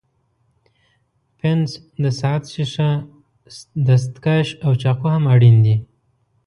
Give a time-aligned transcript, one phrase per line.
[1.37, 1.69] پنس،
[2.03, 2.91] د ساعت ښيښه،
[4.01, 5.75] ستکش او چاقو هم اړین دي.